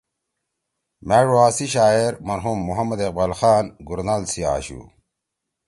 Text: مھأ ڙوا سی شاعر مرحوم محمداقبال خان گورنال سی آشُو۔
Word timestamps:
مھأ 1.07 1.19
ڙوا 1.27 1.45
سی 1.55 1.65
شاعر 1.75 2.11
مرحوم 2.27 2.57
محمداقبال 2.67 3.31
خان 3.39 3.65
گورنال 3.87 4.23
سی 4.31 4.41
آشُو۔ 4.53 4.79